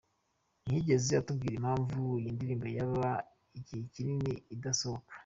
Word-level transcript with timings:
Ntiyigeze 0.63 1.11
atubwira 1.15 1.55
impamvu 1.57 1.99
iyi 2.19 2.29
ndirimbo 2.35 2.67
yaba 2.77 3.09
igihe 3.57 3.81
kinini 3.93 4.31
idasohoka. 4.55 5.13